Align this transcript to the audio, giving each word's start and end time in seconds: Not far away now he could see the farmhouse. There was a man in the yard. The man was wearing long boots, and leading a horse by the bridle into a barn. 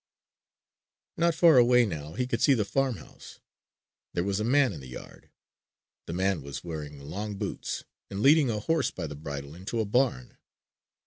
Not 1.15 1.35
far 1.35 1.57
away 1.57 1.85
now 1.85 2.13
he 2.13 2.25
could 2.25 2.41
see 2.41 2.55
the 2.55 2.65
farmhouse. 2.65 3.39
There 4.15 4.23
was 4.23 4.39
a 4.39 4.43
man 4.43 4.73
in 4.73 4.79
the 4.79 4.87
yard. 4.87 5.29
The 6.07 6.13
man 6.13 6.41
was 6.41 6.63
wearing 6.63 6.99
long 7.01 7.35
boots, 7.35 7.83
and 8.09 8.23
leading 8.23 8.49
a 8.49 8.59
horse 8.61 8.89
by 8.89 9.05
the 9.05 9.15
bridle 9.15 9.53
into 9.53 9.79
a 9.79 9.85
barn. 9.85 10.39